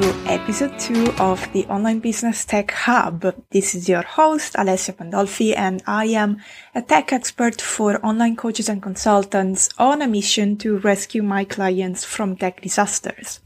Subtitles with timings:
[0.00, 3.34] to episode two of the Online Business Tech Hub.
[3.50, 6.40] This is your host, Alessia Pandolfi, and I am
[6.72, 12.04] a tech expert for online coaches and consultants on a mission to rescue my clients
[12.04, 13.40] from tech disasters.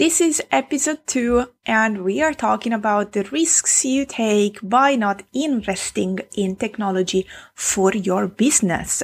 [0.00, 5.22] This is episode two, and we are talking about the risks you take by not
[5.34, 9.02] investing in technology for your business.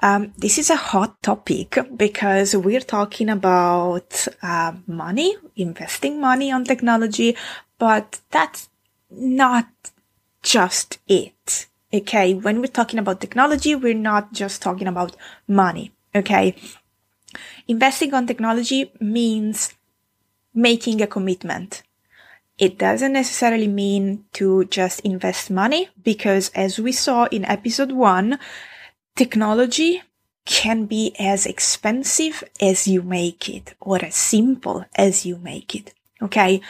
[0.00, 6.64] Um, this is a hot topic because we're talking about uh, money, investing money on
[6.64, 7.36] technology,
[7.80, 8.68] but that's
[9.10, 9.66] not
[10.44, 11.66] just it.
[11.92, 12.34] Okay.
[12.34, 15.16] When we're talking about technology, we're not just talking about
[15.48, 15.90] money.
[16.14, 16.54] Okay.
[17.66, 19.74] Investing on technology means
[20.54, 21.82] making a commitment.
[22.58, 28.38] It doesn't necessarily mean to just invest money because as we saw in episode one,
[29.16, 30.02] technology
[30.44, 35.94] can be as expensive as you make it or as simple as you make it.
[36.20, 36.60] Okay.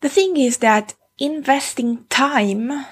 [0.00, 2.86] The thing is that investing time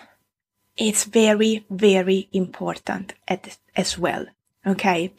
[0.76, 4.26] is very, very important at, as well.
[4.66, 5.12] Okay.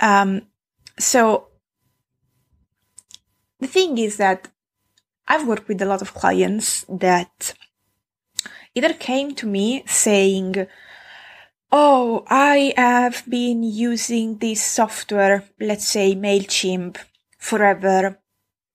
[0.00, 0.42] Um,
[0.98, 1.48] so
[3.62, 4.48] the thing is that
[5.28, 7.54] I've worked with a lot of clients that
[8.74, 10.66] either came to me saying,
[11.70, 16.98] Oh, I have been using this software, let's say MailChimp,
[17.38, 18.18] forever.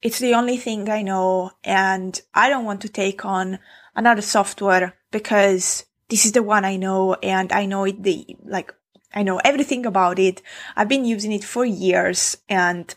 [0.01, 3.59] It's the only thing I know, and I don't want to take on
[3.95, 8.73] another software because this is the one I know, and I know it the, like,
[9.13, 10.41] I know everything about it.
[10.75, 12.95] I've been using it for years, and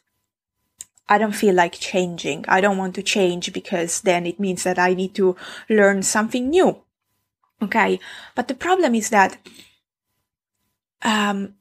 [1.10, 2.44] I don't feel like changing.
[2.46, 5.36] I don't want to change because then it means that I need to
[5.68, 6.78] learn something new.
[7.60, 7.98] Okay.
[8.36, 9.36] But the problem is that,
[11.02, 11.54] um,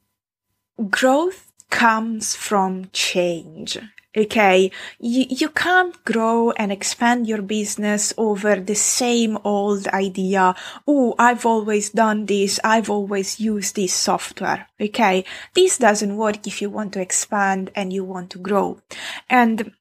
[0.89, 3.79] growth comes from change.
[4.17, 4.71] Okay.
[4.99, 10.55] You, you can't grow and expand your business over the same old idea.
[10.87, 12.59] Oh, I've always done this.
[12.63, 14.67] I've always used this software.
[14.81, 15.25] Okay.
[15.53, 18.81] This doesn't work if you want to expand and you want to grow.
[19.29, 19.73] And,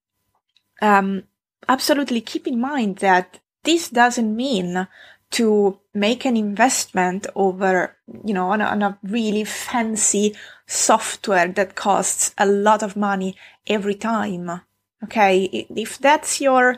[0.82, 1.24] um,
[1.68, 4.86] absolutely keep in mind that this doesn't mean
[5.30, 10.34] to make an investment over, you know, on a, on a, really fancy
[10.66, 13.36] software that costs a lot of money
[13.66, 14.62] every time.
[15.04, 15.66] Okay.
[15.74, 16.76] If that's your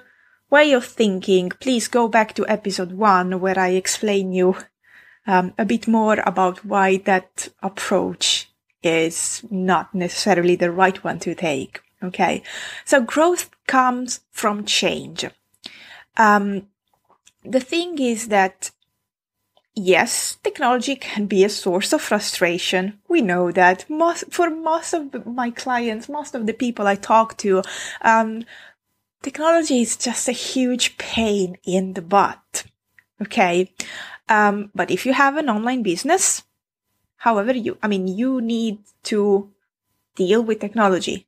[0.51, 4.57] way of thinking, please go back to episode one where I explain you
[5.27, 8.51] um, a bit more about why that approach
[8.83, 11.81] is not necessarily the right one to take.
[12.03, 12.43] Okay.
[12.85, 15.27] So growth comes from change.
[16.17, 16.67] Um,
[17.45, 18.71] the thing is that
[19.75, 22.99] yes, technology can be a source of frustration.
[23.09, 27.37] We know that most, for most of my clients, most of the people I talk
[27.39, 27.63] to,
[28.03, 28.45] um,
[29.23, 32.65] technology is just a huge pain in the butt.
[33.23, 33.73] Okay.
[34.29, 36.43] Um, but if you have an online business,
[37.17, 39.51] however you, I mean, you need to
[40.15, 41.27] deal with technology.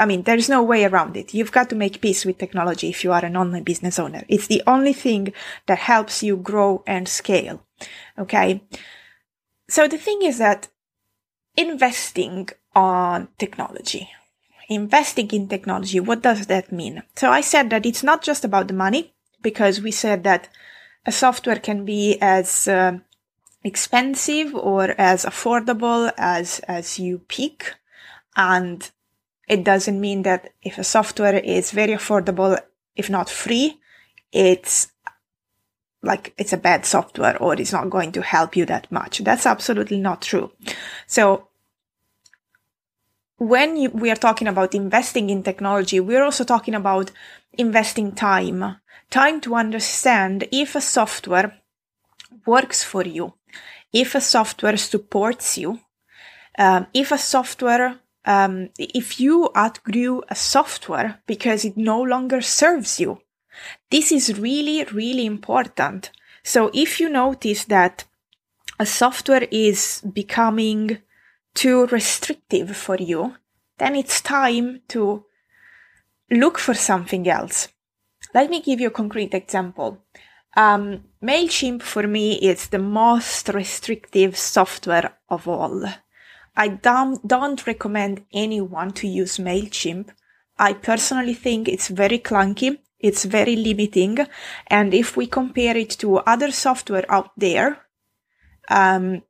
[0.00, 1.34] I mean, there's no way around it.
[1.34, 4.24] You've got to make peace with technology if you are an online business owner.
[4.28, 5.32] It's the only thing
[5.66, 7.62] that helps you grow and scale.
[8.18, 8.62] Okay.
[9.68, 10.68] So the thing is that
[11.56, 14.08] investing on technology,
[14.68, 17.02] investing in technology, what does that mean?
[17.16, 20.48] So I said that it's not just about the money because we said that
[21.06, 22.98] a software can be as uh,
[23.62, 27.74] expensive or as affordable as, as you pick.
[28.36, 28.90] And
[29.48, 32.58] it doesn't mean that if a software is very affordable,
[32.96, 33.78] if not free,
[34.32, 34.88] it's
[36.02, 39.18] like it's a bad software or it's not going to help you that much.
[39.18, 40.52] That's absolutely not true.
[41.06, 41.48] So
[43.38, 47.10] when you, we are talking about investing in technology, we're also talking about
[47.54, 48.76] investing time,
[49.10, 51.58] time to understand if a software
[52.46, 53.34] works for you,
[53.92, 55.80] if a software supports you,
[56.58, 62.98] um, if a software um, if you outgrew a software because it no longer serves
[63.00, 63.20] you.
[63.90, 66.10] This is really, really important.
[66.42, 68.04] So if you notice that
[68.78, 70.98] a software is becoming
[71.54, 73.36] too restrictive for you,
[73.78, 75.24] then it's time to
[76.30, 77.68] look for something else.
[78.34, 80.02] Let me give you a concrete example.
[80.56, 85.84] Um, MailChimp for me is the most restrictive software of all.
[86.56, 90.10] I don't, don't recommend anyone to use MailChimp.
[90.58, 92.78] I personally think it's very clunky.
[92.98, 94.18] It's very limiting.
[94.68, 97.78] And if we compare it to other software out there,
[98.68, 99.22] um,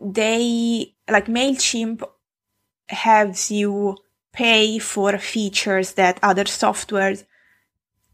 [0.00, 2.02] they, like MailChimp
[2.88, 3.96] has you
[4.32, 7.24] pay for features that other softwares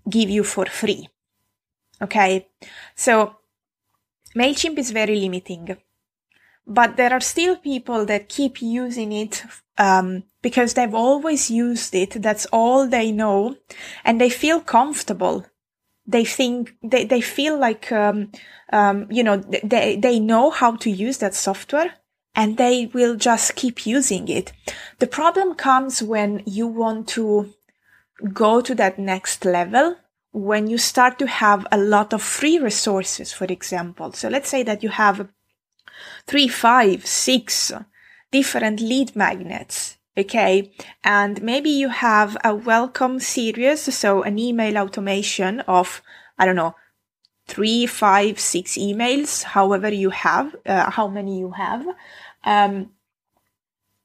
[0.09, 1.09] give you for free.
[2.03, 2.49] Okay.
[2.95, 3.37] So
[4.37, 5.77] MailChimp is very limiting,
[6.69, 9.43] but there are still people that keep using it,
[9.79, 12.23] um, because they've always used it.
[12.23, 13.57] That's all they know
[14.05, 15.47] and they feel comfortable.
[16.07, 18.33] They think they, they feel like, um,
[18.73, 21.95] um, you know, they, they know how to use that software
[22.35, 24.53] and they will just keep using it.
[24.99, 27.53] The problem comes when you want to
[28.33, 29.97] go to that next level
[30.33, 34.13] when you start to have a lot of free resources, for example.
[34.13, 35.29] So let's say that you have
[36.27, 37.73] three, five, six
[38.31, 39.99] different lead magnets.
[40.17, 40.73] Okay.
[41.05, 43.95] And maybe you have a welcome series.
[43.95, 46.03] So an email automation of,
[46.39, 46.75] I don't know,
[47.47, 51.87] three, five, six emails, however you have, uh, how many you have.
[52.45, 52.91] Um,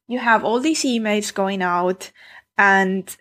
[0.08, 2.12] you have all these emails going out
[2.58, 3.16] and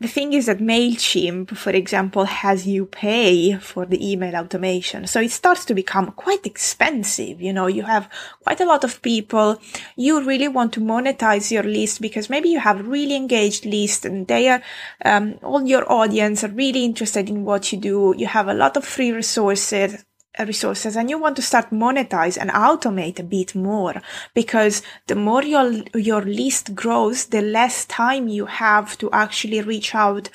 [0.00, 5.06] the thing is that MailChimp, for example, has you pay for the email automation.
[5.06, 7.40] So it starts to become quite expensive.
[7.40, 8.10] You know, you have
[8.42, 9.60] quite a lot of people.
[9.94, 14.26] You really want to monetize your list because maybe you have really engaged list and
[14.26, 14.62] they are,
[15.04, 18.14] um, all your audience are really interested in what you do.
[18.18, 20.04] You have a lot of free resources
[20.40, 24.02] resources and you want to start monetize and automate a bit more
[24.34, 29.94] because the more your your list grows the less time you have to actually reach
[29.94, 30.28] out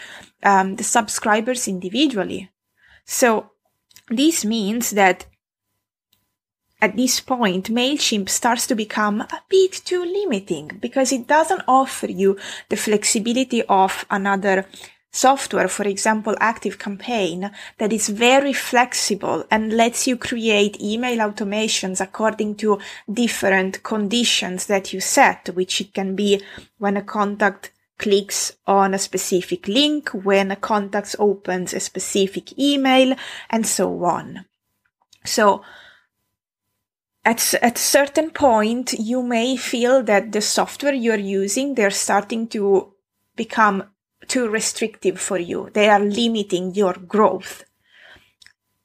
[0.43, 2.49] um, the subscribers individually.
[3.05, 3.51] So
[4.09, 5.25] this means that
[6.81, 12.07] at this point, MailChimp starts to become a bit too limiting because it doesn't offer
[12.07, 12.37] you
[12.69, 14.65] the flexibility of another
[15.11, 22.55] software, for example, ActiveCampaign, that is very flexible and lets you create email automations according
[22.55, 22.79] to
[23.11, 26.41] different conditions that you set, which it can be
[26.77, 33.15] when a contact clicks on a specific link, when a contact opens a specific email,
[33.49, 34.45] and so on.
[35.25, 35.63] So,
[37.25, 42.93] at, at certain point, you may feel that the software you're using, they're starting to
[43.35, 43.83] become
[44.29, 45.69] too restrictive for you.
[45.73, 47.65] They are limiting your growth.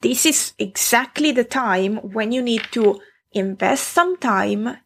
[0.01, 2.99] This is exactly the time when you need to
[3.31, 4.77] invest some time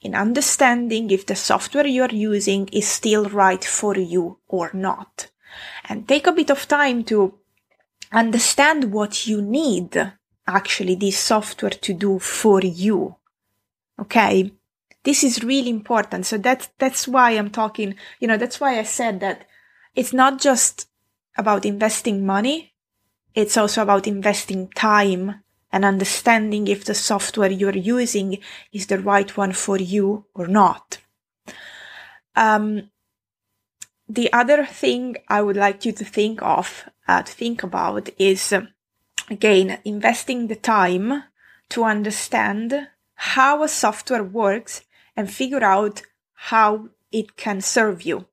[0.00, 5.30] in understanding if the software you're using is still right for you or not.
[5.88, 7.38] And take a bit of time to
[8.12, 10.12] understand what you need
[10.46, 13.16] actually this software to do for you.
[13.98, 14.52] Okay.
[15.02, 16.26] This is really important.
[16.26, 19.46] So that's, that's why I'm talking, you know, that's why I said that
[19.94, 20.86] it's not just
[21.36, 22.74] about investing money.
[23.34, 25.42] It's also about investing time
[25.72, 28.38] and understanding if the software you're using
[28.72, 30.98] is the right one for you or not.
[32.34, 32.90] Um,
[34.08, 38.52] the other thing I would like you to think of, uh, to think about is,
[38.52, 38.66] uh,
[39.28, 41.24] again, investing the time
[41.68, 44.82] to understand how a software works
[45.16, 46.02] and figure out
[46.32, 48.26] how it can serve you.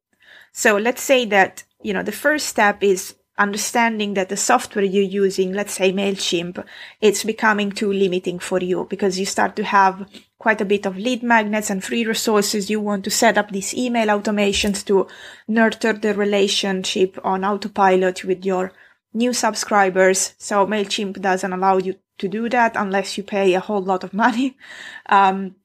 [0.57, 5.03] So let's say that, you know, the first step is understanding that the software you're
[5.03, 6.65] using, let's say MailChimp,
[6.99, 10.09] it's becoming too limiting for you because you start to have
[10.39, 12.71] quite a bit of lead magnets and free resources.
[12.71, 15.07] You want to set up these email automations to
[15.47, 18.71] nurture the relationship on autopilot with your
[19.13, 20.33] new subscribers.
[20.39, 24.11] So MailChimp doesn't allow you to do that unless you pay a whole lot of
[24.25, 24.57] money.
[25.05, 25.57] Um,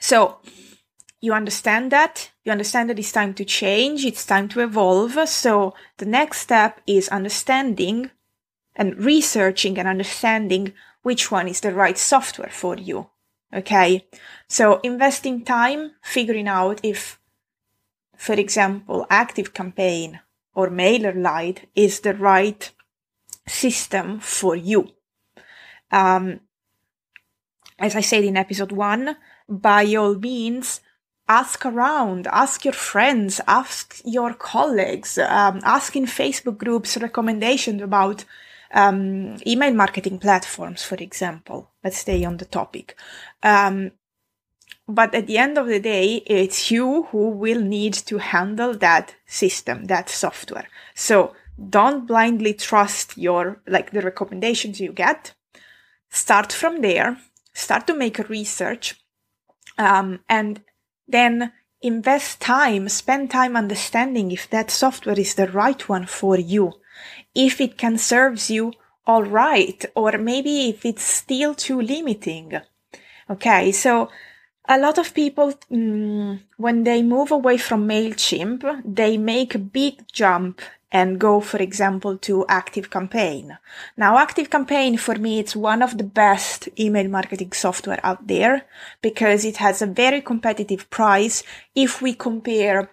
[0.00, 0.40] so
[1.22, 2.31] you understand that.
[2.44, 4.04] You understand that it's time to change.
[4.04, 5.28] It's time to evolve.
[5.28, 8.10] So the next step is understanding
[8.74, 10.72] and researching and understanding
[11.02, 13.10] which one is the right software for you.
[13.54, 14.06] Okay.
[14.48, 17.20] So investing time figuring out if,
[18.16, 20.20] for example, ActiveCampaign
[20.54, 22.70] or MailerLite is the right
[23.46, 24.88] system for you.
[25.90, 26.40] Um,
[27.78, 29.16] as I said in episode one,
[29.48, 30.80] by all means,
[31.40, 38.24] ask around, ask your friends, ask your colleagues, um, ask in Facebook groups recommendations about
[38.72, 41.70] um, email marketing platforms, for example.
[41.84, 42.96] Let's stay on the topic.
[43.42, 43.92] Um,
[44.88, 49.14] but at the end of the day, it's you who will need to handle that
[49.26, 50.68] system, that software.
[50.94, 51.34] So
[51.78, 55.34] don't blindly trust your, like the recommendations you get.
[56.10, 57.18] Start from there,
[57.54, 59.00] start to make a research,
[59.78, 60.60] um, and
[61.12, 66.72] then invest time, spend time understanding if that software is the right one for you,
[67.34, 68.72] if it can serve you
[69.06, 72.60] all right, or maybe if it's still too limiting.
[73.28, 74.08] Okay, so
[74.68, 80.06] a lot of people, mm, when they move away from MailChimp, they make a big
[80.12, 80.60] jump
[80.92, 83.58] and go, for example, to Active Campaign.
[83.96, 88.66] Now, Active Campaign for me, it's one of the best email marketing software out there
[89.00, 91.42] because it has a very competitive price
[91.74, 92.90] if we compare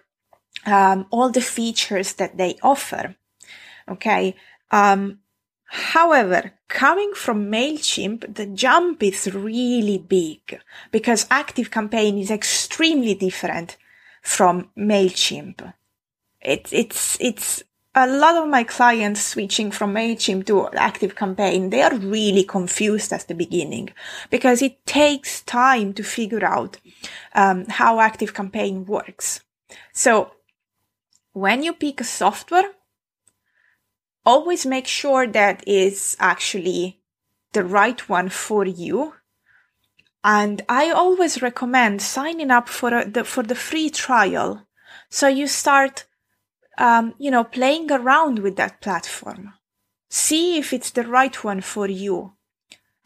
[0.66, 3.14] um, all the features that they offer.
[3.88, 4.34] Okay.
[4.70, 5.20] Um,
[5.72, 13.76] However, coming from MailChimp, the jump is really big because ActiveCampaign is extremely different
[14.20, 15.72] from MailChimp.
[16.40, 17.62] It, it's, it's
[17.94, 23.26] a lot of my clients switching from MailChimp to ActiveCampaign, they are really confused at
[23.26, 23.90] the beginning
[24.30, 26.78] because it takes time to figure out
[27.34, 29.40] um, how ActiveCampaign works.
[29.92, 30.32] So
[31.32, 32.70] when you pick a software,
[34.24, 37.00] always make sure that it's actually
[37.52, 39.14] the right one for you.
[40.22, 44.66] And I always recommend signing up for a, the, for the free trial.
[45.08, 46.04] So you start,
[46.78, 49.54] um, you know, playing around with that platform.
[50.08, 52.32] See if it's the right one for you.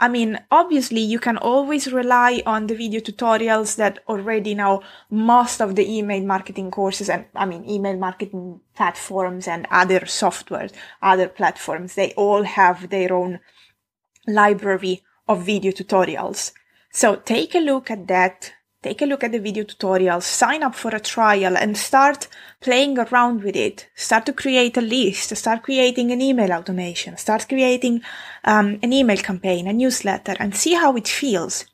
[0.01, 5.61] I mean, obviously you can always rely on the video tutorials that already now most
[5.61, 11.29] of the email marketing courses and I mean, email marketing platforms and other softwares, other
[11.29, 13.39] platforms, they all have their own
[14.27, 16.53] library of video tutorials.
[16.91, 18.53] So take a look at that
[18.85, 22.29] Take a look at the video tutorials, sign up for a trial and start
[22.61, 23.89] playing around with it.
[23.95, 28.03] Start to create a list, start creating an email automation, start creating
[28.45, 31.65] um, an email campaign, a newsletter and see how it feels.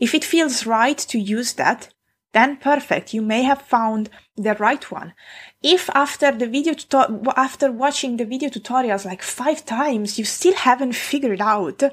[0.00, 1.94] If it feels right to use that,
[2.32, 3.14] then perfect.
[3.14, 5.14] You may have found the right one.
[5.62, 10.54] If after the video tuto- after watching the video tutorials like five times, you still
[10.54, 11.84] haven't figured out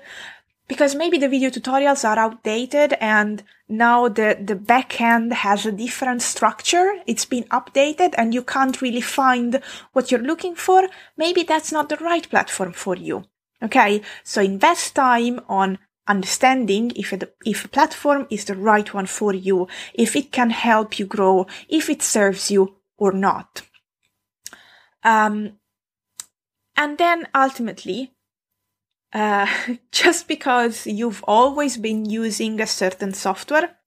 [0.68, 3.44] because maybe the video tutorials are outdated and
[3.78, 7.02] now the, the backend has a different structure.
[7.08, 9.62] It's been updated and you can't really find
[9.94, 10.88] what you're looking for.
[11.18, 13.26] Maybe that's not the right platform for you.
[13.62, 14.02] Okay.
[14.24, 19.34] So invest time on understanding if a, if a platform is the right one for
[19.34, 23.64] you, if it can help you grow, if it serves you or not.
[25.04, 25.60] Um,
[26.76, 28.13] and then ultimately,
[29.14, 29.48] uh,
[29.92, 33.78] just because you've always been using a certain software,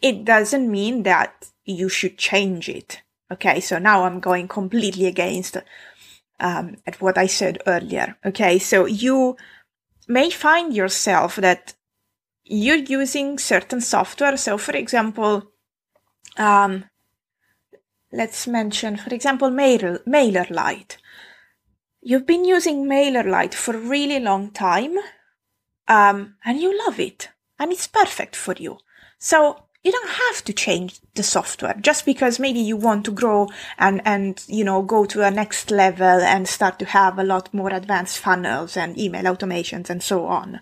[0.00, 3.02] it doesn't mean that you should change it.
[3.30, 5.56] Okay, so now I'm going completely against
[6.40, 8.16] um, at what I said earlier.
[8.24, 9.36] Okay, so you
[10.08, 11.74] may find yourself that
[12.44, 14.36] you're using certain software.
[14.36, 15.52] So, for example,
[16.36, 16.84] um,
[18.10, 20.96] let's mention, for example, Mailer, MailerLite.
[22.02, 24.96] You've been using MailerLite for a really long time,
[25.86, 27.28] um, and you love it,
[27.58, 28.78] and it's perfect for you.
[29.18, 33.48] So you don't have to change the software just because maybe you want to grow
[33.78, 37.52] and, and, you know, go to a next level and start to have a lot
[37.52, 40.60] more advanced funnels and email automations and so on.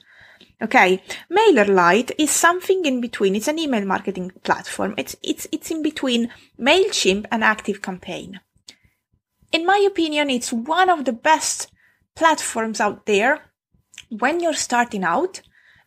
[0.61, 1.03] Okay.
[1.31, 3.37] MailerLite is something in between.
[3.37, 4.95] It's an email marketing platform.
[4.97, 8.41] It's, it's, it's in between MailChimp and ActiveCampaign
[9.53, 11.71] in my opinion, it's one of the best
[12.15, 13.41] platforms out there
[14.09, 15.41] when you're starting out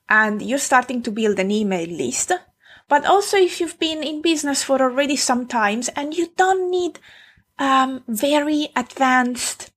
[0.09, 2.31] and you're starting to build an email list.
[2.87, 6.99] But also if you've been in business for already some times and you don't need
[7.57, 9.71] um, very advanced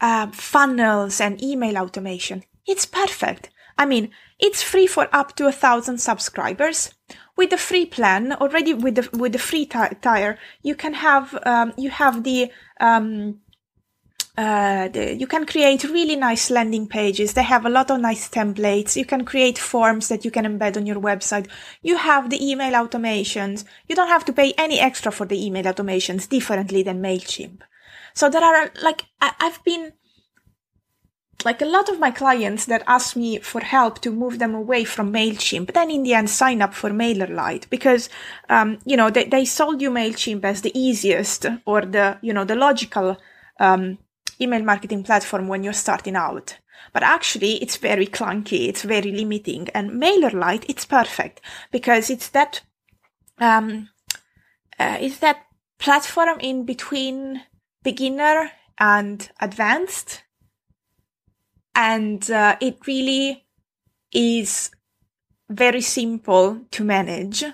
[0.00, 3.50] uh, funnels and email automation, it's perfect.
[3.76, 6.94] I mean, it's free for up to a thousand subscribers
[7.36, 11.38] with the free plan already with the with the free t- tier you can have
[11.46, 13.40] um, you have the um,
[14.36, 17.34] uh, the, you can create really nice landing pages.
[17.34, 18.96] They have a lot of nice templates.
[18.96, 21.48] You can create forms that you can embed on your website.
[21.82, 23.64] You have the email automations.
[23.88, 27.60] You don't have to pay any extra for the email automations differently than MailChimp.
[28.14, 29.92] So there are like, I, I've been
[31.44, 34.84] like a lot of my clients that ask me for help to move them away
[34.84, 38.08] from MailChimp, then in the end sign up for MailerLite because,
[38.48, 42.44] um, you know, they, they sold you MailChimp as the easiest or the, you know,
[42.44, 43.18] the logical,
[43.58, 43.98] um,
[44.40, 46.58] email marketing platform when you're starting out.
[46.92, 48.68] But actually, it's very clunky.
[48.68, 49.68] It's very limiting.
[49.70, 52.60] And MailerLite, it's perfect because it's that,
[53.38, 53.88] um,
[54.78, 55.46] uh, it's that
[55.78, 57.42] platform in between
[57.82, 60.22] beginner and advanced
[61.74, 63.44] and uh, it really
[64.12, 64.70] is
[65.48, 67.44] very simple to manage,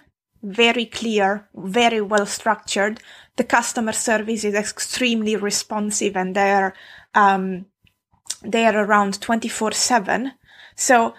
[0.42, 3.00] very clear, very well structured.
[3.36, 6.74] The customer service is extremely responsive and they're,
[7.14, 7.66] um,
[8.42, 10.32] they're around 24 seven.
[10.74, 11.14] So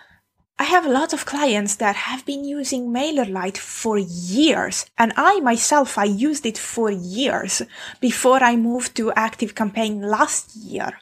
[0.61, 4.85] I have a lot of clients that have been using MailerLite for years.
[4.97, 7.61] And I myself, I used it for years
[8.01, 10.99] before I moved to ActiveCampaign last year.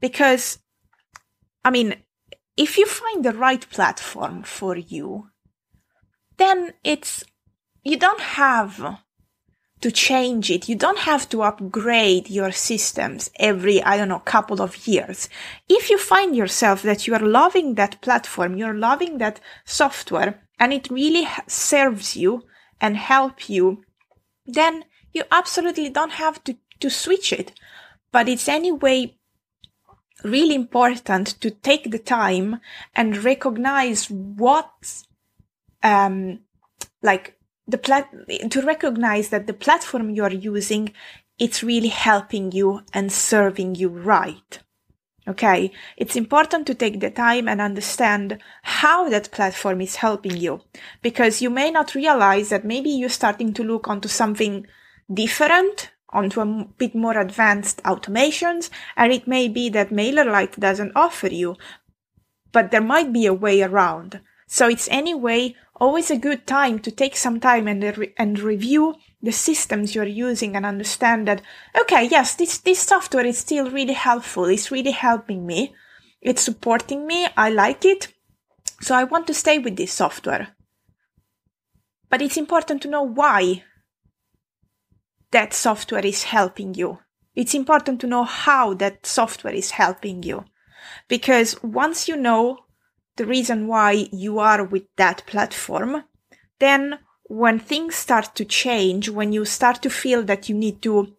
[0.00, 0.58] Because,
[1.66, 1.96] I mean,
[2.56, 5.30] if you find the right platform for you,
[6.36, 7.24] then it's,
[7.82, 9.00] you don't have
[9.80, 10.68] to change it.
[10.68, 15.28] You don't have to upgrade your systems every, I don't know, couple of years.
[15.68, 20.72] If you find yourself that you are loving that platform, you're loving that software, and
[20.72, 22.44] it really serves you
[22.80, 23.82] and help you,
[24.46, 27.50] then you absolutely don't have to, to switch it.
[28.12, 29.16] But it's anyway
[30.22, 32.60] really important to take the time
[32.94, 34.70] and recognize what,
[35.82, 36.40] um,
[37.02, 38.12] like the plat-
[38.50, 40.92] to recognize that the platform you're using,
[41.38, 44.60] it's really helping you and serving you right.
[45.28, 45.72] Okay.
[45.96, 50.60] It's important to take the time and understand how that platform is helping you
[51.02, 54.66] because you may not realize that maybe you're starting to look onto something
[55.12, 61.28] different onto a bit more advanced automations and it may be that MailerLite doesn't offer
[61.28, 61.56] you,
[62.52, 64.20] but there might be a way around.
[64.46, 68.94] So it's anyway always a good time to take some time and, re- and review
[69.20, 71.42] the systems you're using and understand that,
[71.78, 74.44] okay, yes, this, this software is still really helpful.
[74.44, 75.74] It's really helping me.
[76.22, 77.26] It's supporting me.
[77.36, 78.08] I like it.
[78.80, 80.48] So I want to stay with this software.
[82.08, 83.64] But it's important to know why
[85.36, 86.98] that software is helping you.
[87.34, 90.46] It's important to know how that software is helping you.
[91.08, 92.60] Because once you know
[93.16, 96.04] the reason why you are with that platform,
[96.58, 101.14] then when things start to change, when you start to feel that you need to,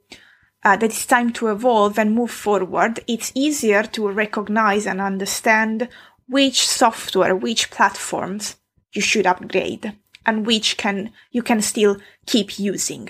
[0.63, 5.89] uh, that it's time to evolve and move forward, it's easier to recognize and understand
[6.27, 8.55] which software, which platforms
[8.93, 9.93] you should upgrade
[10.25, 13.09] and which can, you can still keep using.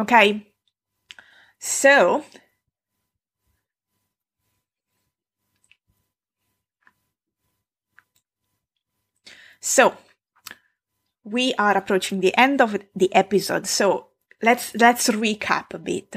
[0.00, 0.47] Okay.
[1.58, 2.24] So
[9.60, 9.96] So
[11.24, 13.66] we are approaching the end of the episode.
[13.66, 14.06] So
[14.42, 16.16] let's, let's recap a bit.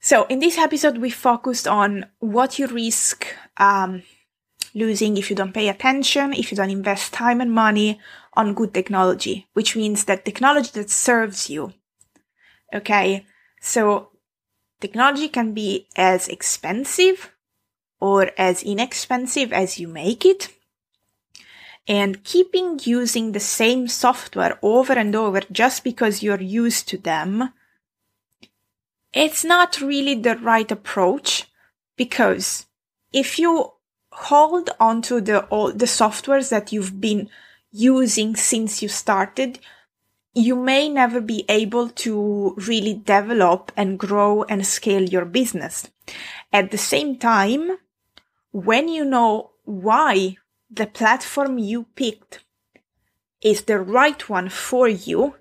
[0.00, 4.02] So in this episode, we focused on what you risk, um,
[4.74, 7.98] losing if you don't pay attention, if you don't invest time and money
[8.34, 11.72] on good technology, which means that technology that serves you.
[12.72, 13.26] Okay.
[13.60, 14.10] So
[14.80, 17.30] technology can be as expensive
[18.00, 20.54] or as inexpensive as you make it.
[21.86, 27.52] And keeping using the same software over and over just because you're used to them,
[29.12, 31.46] it's not really the right approach
[31.96, 32.66] because
[33.12, 33.72] if you
[34.12, 37.28] hold onto the all the softwares that you've been
[37.72, 39.58] using since you started,
[40.34, 45.90] you may never be able to really develop and grow and scale your business.
[46.52, 47.78] At the same time,
[48.52, 50.36] when you know why
[50.70, 52.44] the platform you picked
[53.42, 55.34] is the right one for you,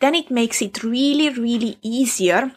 [0.00, 2.52] then it makes it really, really easier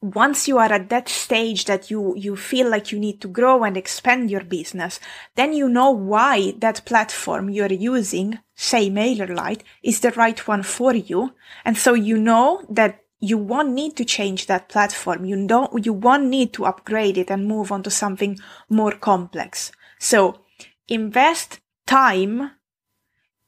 [0.00, 3.64] once you are at that stage that you, you feel like you need to grow
[3.64, 5.00] and expand your business,
[5.34, 10.94] then you know why that platform you're using, say MailerLite, is the right one for
[10.94, 11.34] you.
[11.64, 15.24] And so you know that you won't need to change that platform.
[15.24, 19.72] You don't, you won't need to upgrade it and move on to something more complex.
[19.98, 20.40] So
[20.88, 22.50] invest time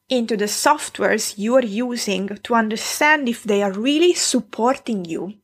[0.09, 5.35] into the softwares you are using to understand if they are really supporting you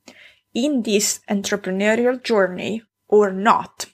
[0.55, 3.85] in this entrepreneurial journey or not.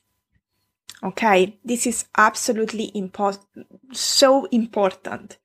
[1.03, 3.43] Okay, this is absolutely impo-
[3.91, 5.37] so important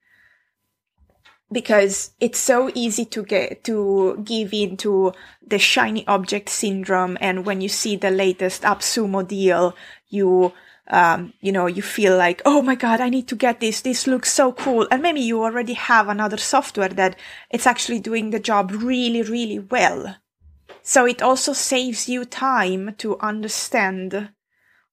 [1.50, 5.12] because it's so easy to get to give in to
[5.46, 9.74] the shiny object syndrome and when you see the latest AppSumo deal
[10.09, 10.52] you
[10.88, 13.81] um, you know, you feel like, oh my God, I need to get this.
[13.81, 14.87] This looks so cool.
[14.90, 17.18] And maybe you already have another software that
[17.50, 20.16] it's actually doing the job really, really well.
[20.88, 24.29] So it also saves you time to understand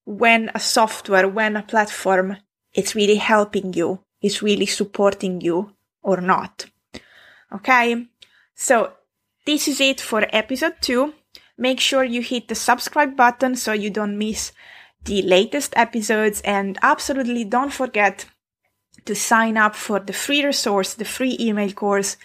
[0.05, 2.37] when a software, when a platform,
[2.73, 6.65] it's really helping you, it's really supporting you or not.
[7.53, 8.07] Okay.
[8.55, 8.93] So
[9.45, 11.13] this is it for episode two.
[11.59, 14.51] Make sure you hit the subscribe button so you don't miss
[15.05, 18.25] the latest episodes and absolutely don't forget
[19.05, 22.17] to sign up for the free resource, the free email course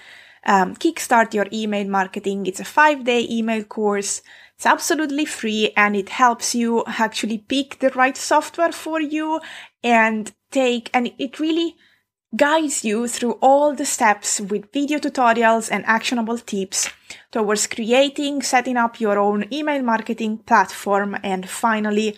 [0.48, 2.46] um, Kickstart Your Email Marketing.
[2.46, 4.22] It's a five day email course.
[4.56, 9.40] It's absolutely free and it helps you actually pick the right software for you
[9.84, 11.76] and take, and it really
[12.34, 16.90] guides you through all the steps with video tutorials and actionable tips
[17.30, 22.16] towards creating, setting up your own email marketing platform, and finally,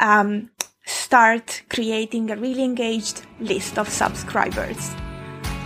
[0.00, 0.50] um,
[0.84, 4.90] start creating a really engaged list of subscribers.